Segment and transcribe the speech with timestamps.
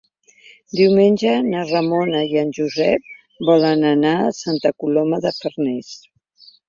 [0.77, 3.13] Diumenge na Ramona i en Josep
[3.51, 5.93] volen anar a Santa Coloma de Farners.